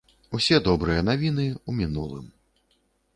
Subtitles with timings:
[0.37, 2.25] Усе добрыя навіны ў мінулым.